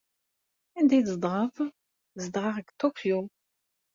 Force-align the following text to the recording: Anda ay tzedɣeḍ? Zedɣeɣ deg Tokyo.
Anda 0.77 0.93
ay 0.95 1.03
tzedɣeḍ? 1.03 1.55
Zedɣeɣ 2.21 2.55
deg 2.57 2.69
Tokyo. 2.81 3.19